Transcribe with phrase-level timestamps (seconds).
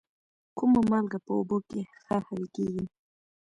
[0.57, 2.85] کومه مالګه په اوبو کې ښه حل کیږي؟